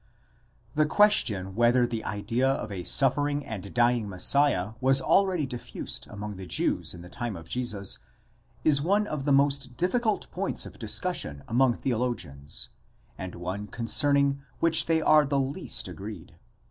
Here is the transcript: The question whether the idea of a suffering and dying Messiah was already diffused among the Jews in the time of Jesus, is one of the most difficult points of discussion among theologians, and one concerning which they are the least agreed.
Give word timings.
The 0.73 0.87
question 0.87 1.53
whether 1.53 1.85
the 1.85 2.03
idea 2.03 2.49
of 2.49 2.71
a 2.71 2.81
suffering 2.85 3.45
and 3.45 3.71
dying 3.71 4.09
Messiah 4.09 4.71
was 4.81 4.99
already 4.99 5.45
diffused 5.45 6.07
among 6.09 6.37
the 6.37 6.47
Jews 6.47 6.95
in 6.95 7.03
the 7.03 7.07
time 7.07 7.35
of 7.35 7.47
Jesus, 7.47 7.99
is 8.63 8.81
one 8.81 9.05
of 9.05 9.25
the 9.25 9.31
most 9.31 9.77
difficult 9.77 10.31
points 10.31 10.65
of 10.65 10.79
discussion 10.79 11.43
among 11.47 11.75
theologians, 11.75 12.69
and 13.15 13.35
one 13.35 13.67
concerning 13.67 14.41
which 14.59 14.87
they 14.87 15.03
are 15.03 15.23
the 15.23 15.39
least 15.39 15.87
agreed. 15.87 16.35